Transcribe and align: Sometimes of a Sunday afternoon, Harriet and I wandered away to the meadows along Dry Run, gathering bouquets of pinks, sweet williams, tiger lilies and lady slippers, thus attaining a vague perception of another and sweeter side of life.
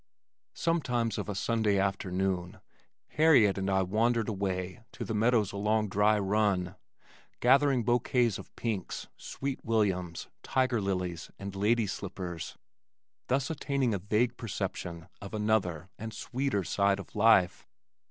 Sometimes 0.55 1.19
of 1.19 1.29
a 1.29 1.35
Sunday 1.35 1.77
afternoon, 1.77 2.59
Harriet 3.09 3.59
and 3.59 3.69
I 3.69 3.83
wandered 3.83 4.29
away 4.29 4.81
to 4.93 5.05
the 5.05 5.13
meadows 5.13 5.51
along 5.53 5.89
Dry 5.89 6.17
Run, 6.17 6.73
gathering 7.39 7.83
bouquets 7.83 8.39
of 8.39 8.49
pinks, 8.55 9.07
sweet 9.15 9.63
williams, 9.63 10.27
tiger 10.41 10.81
lilies 10.81 11.29
and 11.37 11.55
lady 11.55 11.85
slippers, 11.85 12.57
thus 13.27 13.51
attaining 13.51 13.93
a 13.93 13.99
vague 13.99 14.37
perception 14.37 15.07
of 15.21 15.35
another 15.35 15.91
and 15.99 16.15
sweeter 16.15 16.63
side 16.63 16.97
of 16.99 17.13
life. 17.15 17.67